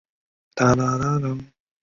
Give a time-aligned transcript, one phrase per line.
[0.57, 1.53] 信号肽肽链。